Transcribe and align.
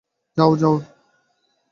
যাও, 0.37 0.51
যাও। 0.57 0.75